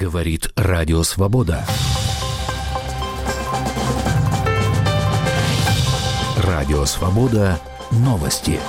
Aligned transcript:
Говорит 0.00 0.52
Радио 0.54 1.02
Свобода. 1.02 1.66
Радио 6.36 6.84
Свобода. 6.84 7.58
Новости. 7.90 8.60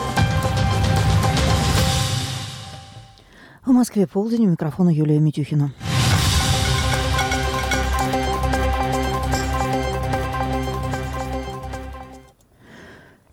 В 3.64 3.70
Москве 3.70 4.08
полдень. 4.08 4.48
У 4.48 4.50
микрофона 4.50 4.90
Юлия 4.90 5.20
Митюхина. 5.20 5.72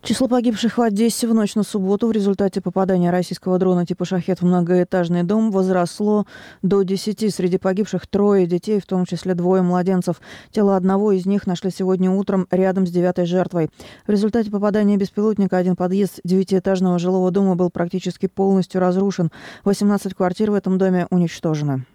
Число 0.07 0.29
погибших 0.29 0.77
в 0.77 0.81
Одессе 0.81 1.27
в 1.27 1.33
ночь 1.33 1.55
на 1.55 1.63
субботу 1.63 2.07
в 2.07 2.13
результате 2.13 2.61
попадания 2.61 3.11
российского 3.11 3.59
дрона 3.59 3.85
типа 3.85 4.05
«Шахет» 4.05 4.39
в 4.39 4.45
многоэтажный 4.45 5.23
дом 5.23 5.51
возросло 5.51 6.25
до 6.61 6.83
10. 6.83 7.35
Среди 7.35 7.57
погибших 7.57 8.07
трое 8.07 8.47
детей, 8.47 8.79
в 8.79 8.85
том 8.85 9.05
числе 9.05 9.33
двое 9.33 9.63
младенцев. 9.63 10.21
Тело 10.51 10.77
одного 10.77 11.11
из 11.11 11.25
них 11.25 11.45
нашли 11.45 11.71
сегодня 11.71 12.09
утром 12.09 12.47
рядом 12.51 12.87
с 12.87 12.89
девятой 12.89 13.25
жертвой. 13.25 13.69
В 14.07 14.09
результате 14.09 14.49
попадания 14.49 14.95
беспилотника 14.95 15.57
один 15.57 15.75
подъезд 15.75 16.21
девятиэтажного 16.23 16.99
жилого 16.99 17.29
дома 17.29 17.55
был 17.55 17.69
практически 17.69 18.27
полностью 18.27 18.79
разрушен. 18.79 19.29
18 19.65 20.13
квартир 20.13 20.51
в 20.51 20.53
этом 20.53 20.77
доме 20.77 21.07
уничтожены. 21.09 21.85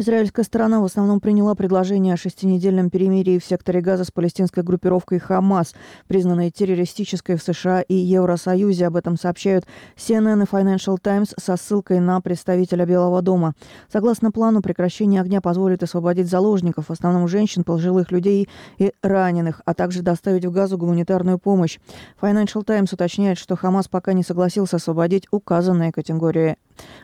Израильская 0.00 0.44
сторона 0.44 0.80
в 0.80 0.84
основном 0.84 1.18
приняла 1.18 1.56
предложение 1.56 2.14
о 2.14 2.16
шестинедельном 2.16 2.88
перемирии 2.88 3.40
в 3.40 3.44
секторе 3.44 3.80
Газа 3.80 4.04
с 4.04 4.12
палестинской 4.12 4.62
группировкой 4.62 5.18
«Хамас», 5.18 5.74
признанной 6.06 6.52
террористической 6.52 7.34
в 7.34 7.42
США 7.42 7.80
и 7.80 7.94
Евросоюзе. 7.94 8.86
Об 8.86 8.94
этом 8.94 9.16
сообщают 9.18 9.66
CNN 9.96 10.44
и 10.44 10.46
Financial 10.46 10.96
Times 11.02 11.34
со 11.36 11.56
ссылкой 11.56 11.98
на 11.98 12.20
представителя 12.20 12.86
Белого 12.86 13.22
дома. 13.22 13.54
Согласно 13.92 14.30
плану, 14.30 14.62
прекращение 14.62 15.20
огня 15.20 15.40
позволит 15.40 15.82
освободить 15.82 16.30
заложников, 16.30 16.90
в 16.90 16.92
основном 16.92 17.26
женщин, 17.26 17.64
пожилых 17.64 18.12
людей 18.12 18.48
и 18.78 18.92
раненых, 19.02 19.62
а 19.64 19.74
также 19.74 20.02
доставить 20.02 20.44
в 20.44 20.52
Газу 20.52 20.78
гуманитарную 20.78 21.40
помощь. 21.40 21.80
Financial 22.22 22.62
Times 22.62 22.92
уточняет, 22.92 23.36
что 23.36 23.56
Хамас 23.56 23.88
пока 23.88 24.12
не 24.12 24.22
согласился 24.22 24.76
освободить 24.76 25.26
указанные 25.32 25.90
категории 25.90 26.56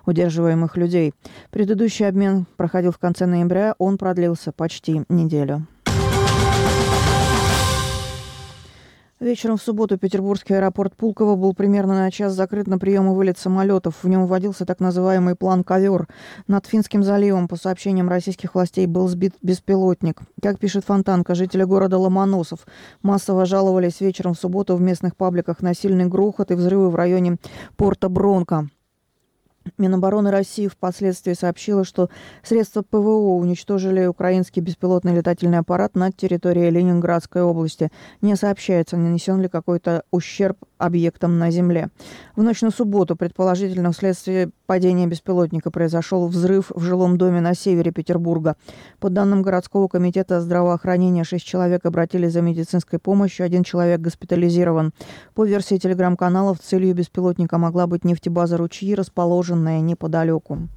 удерживаемых 0.06 0.76
людей. 0.76 1.14
Предыдущий 1.50 2.06
обмен 2.06 2.46
проходил 2.56 2.92
в 2.92 2.98
конце 2.98 3.26
ноября, 3.26 3.74
он 3.78 3.98
продлился 3.98 4.52
почти 4.52 5.02
неделю. 5.08 5.66
Вечером 9.24 9.56
в 9.56 9.62
субботу 9.62 9.96
петербургский 9.96 10.52
аэропорт 10.52 10.94
Пулково 10.96 11.34
был 11.34 11.54
примерно 11.54 11.94
на 11.94 12.10
час 12.10 12.34
закрыт 12.34 12.66
на 12.66 12.78
прием 12.78 13.10
и 13.10 13.14
вылет 13.14 13.38
самолетов. 13.38 13.94
В 14.02 14.06
нем 14.06 14.26
вводился 14.26 14.66
так 14.66 14.80
называемый 14.80 15.34
план 15.34 15.64
«Ковер». 15.64 16.08
Над 16.46 16.66
Финским 16.66 17.02
заливом, 17.02 17.48
по 17.48 17.56
сообщениям 17.56 18.10
российских 18.10 18.54
властей, 18.54 18.86
был 18.86 19.08
сбит 19.08 19.34
беспилотник. 19.40 20.20
Как 20.42 20.58
пишет 20.58 20.84
Фонтанка, 20.84 21.34
жители 21.34 21.62
города 21.62 21.96
Ломоносов 21.96 22.66
массово 23.00 23.46
жаловались 23.46 24.02
вечером 24.02 24.34
в 24.34 24.38
субботу 24.38 24.76
в 24.76 24.82
местных 24.82 25.16
пабликах 25.16 25.62
на 25.62 25.72
сильный 25.74 26.04
грохот 26.04 26.50
и 26.50 26.54
взрывы 26.54 26.90
в 26.90 26.94
районе 26.94 27.36
порта 27.78 28.10
Бронко. 28.10 28.68
Минобороны 29.78 30.30
России 30.30 30.68
впоследствии 30.68 31.32
сообщила, 31.32 31.84
что 31.84 32.10
средства 32.42 32.82
ПВО 32.82 33.36
уничтожили 33.36 34.06
украинский 34.06 34.60
беспилотный 34.60 35.14
летательный 35.14 35.58
аппарат 35.58 35.94
над 35.94 36.16
территорией 36.16 36.70
Ленинградской 36.70 37.42
области. 37.42 37.90
Не 38.20 38.36
сообщается, 38.36 38.96
нанесен 38.96 39.40
ли 39.40 39.48
какой-то 39.48 40.04
ущерб 40.10 40.58
объектам 40.78 41.38
на 41.38 41.50
Земле. 41.50 41.88
В 42.36 42.42
ночь 42.42 42.62
на 42.62 42.70
субботу, 42.70 43.16
предположительно, 43.16 43.92
вследствие 43.92 44.50
падения 44.66 45.06
беспилотника 45.06 45.70
произошел 45.70 46.26
взрыв 46.26 46.70
в 46.74 46.80
жилом 46.80 47.18
доме 47.18 47.40
на 47.40 47.54
севере 47.54 47.90
Петербурга. 47.92 48.56
По 49.00 49.10
данным 49.10 49.42
городского 49.42 49.88
комитета 49.88 50.40
здравоохранения, 50.40 51.24
шесть 51.24 51.44
человек 51.44 51.84
обратились 51.86 52.32
за 52.32 52.42
медицинской 52.42 52.98
помощью, 52.98 53.46
один 53.46 53.64
человек 53.64 54.00
госпитализирован. 54.00 54.92
По 55.34 55.44
версии 55.44 55.76
телеграм-каналов, 55.76 56.58
целью 56.60 56.94
беспилотника 56.94 57.58
могла 57.58 57.86
быть 57.86 58.04
нефтебаза 58.04 58.56
«Ручьи», 58.56 58.94
расположенная 58.94 59.80
неподалеку. 59.80 60.68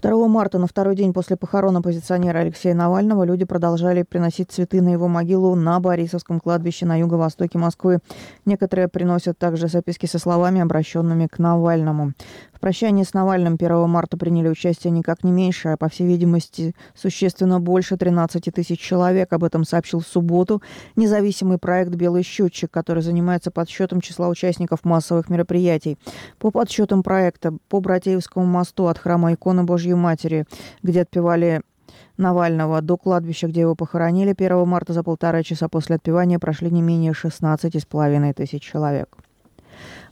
2 0.00 0.28
марта, 0.28 0.58
на 0.58 0.66
второй 0.66 0.94
день 0.94 1.12
после 1.12 1.36
похорон 1.36 1.76
оппозиционера 1.76 2.38
Алексея 2.38 2.74
Навального, 2.74 3.24
люди 3.24 3.44
продолжали 3.44 4.02
приносить 4.02 4.50
цветы 4.50 4.82
на 4.82 4.90
его 4.90 5.08
могилу 5.08 5.54
на 5.54 5.80
Борисовском 5.80 6.38
кладбище 6.40 6.86
на 6.86 6.98
юго-востоке 6.98 7.58
Москвы. 7.58 8.00
Некоторые 8.44 8.88
приносят 8.88 9.38
также 9.38 9.68
записки 9.68 10.06
со 10.06 10.18
словами, 10.18 10.60
обращенными 10.60 11.26
к 11.26 11.38
Навальному. 11.38 12.12
В 12.52 12.60
прощании 12.60 13.04
с 13.04 13.12
Навальным 13.12 13.54
1 13.60 13.88
марта 13.88 14.16
приняли 14.16 14.48
участие 14.48 14.90
никак 14.90 15.22
не 15.24 15.30
меньше, 15.30 15.68
а 15.68 15.76
по 15.76 15.90
всей 15.90 16.06
видимости 16.06 16.74
существенно 16.94 17.60
больше 17.60 17.98
13 17.98 18.44
тысяч 18.54 18.80
человек. 18.80 19.32
Об 19.34 19.44
этом 19.44 19.64
сообщил 19.64 20.00
в 20.00 20.06
субботу 20.06 20.62
независимый 20.96 21.58
проект 21.58 21.94
«Белый 21.94 22.22
счетчик», 22.22 22.70
который 22.70 23.02
занимается 23.02 23.50
подсчетом 23.50 24.00
числа 24.00 24.28
участников 24.28 24.84
массовых 24.84 25.28
мероприятий. 25.28 25.98
По 26.38 26.50
подсчетам 26.50 27.02
проекта 27.02 27.52
по 27.68 27.80
Братеевскому 27.80 28.46
мосту 28.46 28.86
от 28.86 28.98
храма 28.98 29.34
иконы 29.34 29.64
Божьей 29.64 29.85
Матери, 29.94 30.46
где 30.82 31.02
отпевали 31.02 31.62
Навального 32.16 32.80
до 32.80 32.96
кладбища, 32.96 33.46
где 33.46 33.60
его 33.60 33.74
похоронили 33.74 34.34
1 34.36 34.66
марта 34.66 34.92
за 34.92 35.02
полтора 35.02 35.42
часа 35.42 35.68
после 35.68 35.96
отпевания 35.96 36.38
прошли 36.38 36.70
не 36.70 36.82
менее 36.82 37.12
16,5 37.12 38.32
тысяч 38.34 38.62
человек. 38.62 39.16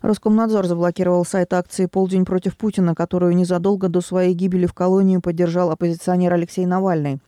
Роскомнадзор 0.02 0.66
заблокировал 0.66 1.24
сайт 1.24 1.54
акции 1.54 1.86
«Полдень 1.86 2.26
против 2.26 2.58
Путина», 2.58 2.94
которую 2.94 3.34
незадолго 3.34 3.88
до 3.88 4.02
своей 4.02 4.34
гибели 4.34 4.66
в 4.66 4.74
колонии 4.74 5.16
поддержал 5.16 5.70
оппозиционер 5.70 6.34
Алексей 6.34 6.66
Навальный. 6.66 7.20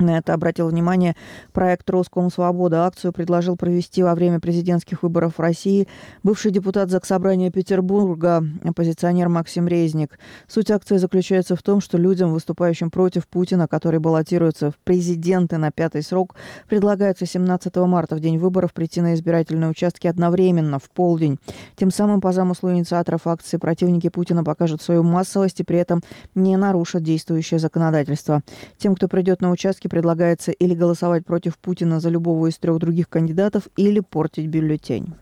На 0.00 0.18
это 0.18 0.34
обратил 0.34 0.68
внимание 0.68 1.14
проект 1.52 1.88
«Роском 1.88 2.28
Свобода». 2.28 2.84
Акцию 2.84 3.12
предложил 3.12 3.56
провести 3.56 4.02
во 4.02 4.16
время 4.16 4.40
президентских 4.40 5.04
выборов 5.04 5.34
в 5.36 5.40
России 5.40 5.86
бывший 6.24 6.50
депутат 6.50 6.90
Заксобрания 6.90 7.52
Петербурга, 7.52 8.44
оппозиционер 8.64 9.28
Максим 9.28 9.68
Резник. 9.68 10.18
Суть 10.48 10.72
акции 10.72 10.96
заключается 10.96 11.54
в 11.54 11.62
том, 11.62 11.80
что 11.80 11.96
людям, 11.96 12.32
выступающим 12.32 12.90
против 12.90 13.28
Путина, 13.28 13.68
который 13.68 14.00
баллотируется 14.00 14.72
в 14.72 14.78
президенты 14.82 15.58
на 15.58 15.70
пятый 15.70 16.02
срок, 16.02 16.34
предлагается 16.68 17.24
17 17.24 17.76
марта, 17.76 18.16
в 18.16 18.20
день 18.20 18.38
выборов, 18.38 18.72
прийти 18.72 19.00
на 19.00 19.14
избирательные 19.14 19.70
участки 19.70 20.08
одновременно, 20.08 20.80
в 20.80 20.90
полдень. 20.90 21.38
Тем 21.76 21.92
самым, 21.92 22.20
по 22.20 22.32
замыслу 22.32 22.72
инициаторов 22.72 23.28
акции, 23.28 23.58
противники 23.58 24.08
Путина 24.08 24.42
покажут 24.42 24.82
свою 24.82 25.04
массовость 25.04 25.60
и 25.60 25.64
при 25.64 25.78
этом 25.78 26.02
не 26.34 26.56
нарушат 26.56 27.04
действующее 27.04 27.60
законодательство. 27.60 28.42
Тем, 28.76 28.96
кто 28.96 29.06
придет 29.06 29.40
на 29.40 29.52
участки, 29.52 29.83
повестке 29.84 29.88
предлагается 29.88 30.52
или 30.52 30.74
голосовать 30.74 31.24
против 31.24 31.58
Путина 31.58 32.00
за 32.00 32.10
любого 32.10 32.48
из 32.48 32.58
трех 32.58 32.78
других 32.78 33.08
кандидатов, 33.08 33.68
или 33.76 34.00
портить 34.00 34.48
бюллетень. 34.48 35.14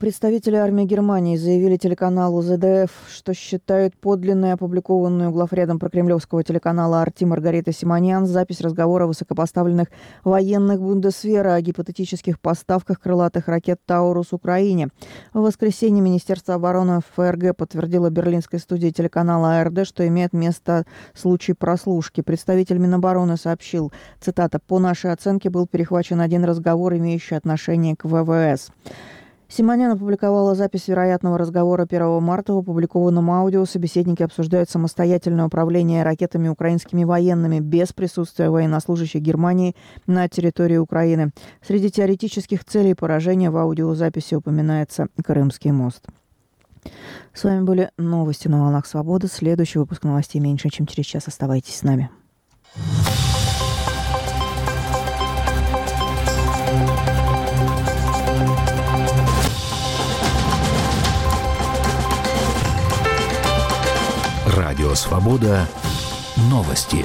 Представители 0.00 0.56
армии 0.56 0.86
Германии 0.86 1.36
заявили 1.36 1.76
телеканалу 1.76 2.40
ЗДФ, 2.40 2.90
что 3.10 3.34
считают 3.34 3.94
подлинной 3.98 4.54
опубликованную 4.54 5.30
главредом 5.30 5.78
прокремлевского 5.78 6.42
телеканала 6.42 7.02
«Арти» 7.02 7.24
Маргарита 7.24 7.70
Симоньян 7.70 8.24
запись 8.24 8.62
разговора 8.62 9.06
высокопоставленных 9.06 9.88
военных 10.24 10.80
Бундесвера 10.80 11.52
о 11.52 11.60
гипотетических 11.60 12.40
поставках 12.40 12.98
крылатых 12.98 13.46
ракет 13.46 13.78
«Таурус» 13.84 14.32
Украине. 14.32 14.88
В 15.34 15.40
воскресенье 15.40 16.02
Министерство 16.02 16.54
обороны 16.54 17.00
ФРГ 17.16 17.54
подтвердило 17.54 18.08
берлинской 18.08 18.58
студии 18.58 18.88
телеканала 18.88 19.60
АРД, 19.60 19.86
что 19.86 20.08
имеет 20.08 20.32
место 20.32 20.86
случай 21.12 21.52
прослушки. 21.52 22.22
Представитель 22.22 22.78
Минобороны 22.78 23.36
сообщил, 23.36 23.92
цитата, 24.18 24.60
«По 24.66 24.78
нашей 24.78 25.12
оценке 25.12 25.50
был 25.50 25.66
перехвачен 25.66 26.22
один 26.22 26.46
разговор, 26.46 26.94
имеющий 26.94 27.34
отношение 27.34 27.96
к 27.96 28.06
ВВС». 28.06 28.70
Симонян 29.50 29.90
опубликовала 29.90 30.54
запись 30.54 30.86
вероятного 30.86 31.36
разговора 31.36 31.82
1 31.82 32.22
марта. 32.22 32.52
В 32.54 32.58
опубликованном 32.58 33.32
аудио 33.32 33.64
собеседники 33.64 34.22
обсуждают 34.22 34.70
самостоятельное 34.70 35.46
управление 35.46 36.04
ракетами 36.04 36.46
украинскими 36.46 37.02
военными 37.02 37.58
без 37.58 37.92
присутствия 37.92 38.48
военнослужащих 38.48 39.20
Германии 39.20 39.74
на 40.06 40.28
территории 40.28 40.76
Украины. 40.76 41.32
Среди 41.66 41.90
теоретических 41.90 42.64
целей 42.64 42.94
поражения 42.94 43.50
в 43.50 43.56
аудиозаписи 43.56 44.36
упоминается 44.36 45.08
Крымский 45.24 45.72
мост. 45.72 46.06
С 47.34 47.42
вами 47.42 47.64
были 47.64 47.90
новости 47.98 48.46
на 48.46 48.60
волнах 48.60 48.86
свободы. 48.86 49.26
Следующий 49.26 49.80
выпуск 49.80 50.04
новостей 50.04 50.40
меньше, 50.40 50.68
чем 50.68 50.86
через 50.86 51.06
час. 51.06 51.26
Оставайтесь 51.26 51.74
с 51.74 51.82
нами. 51.82 52.08
Радио 64.60 64.94
«Свобода». 64.94 65.66
Новости. 66.50 67.02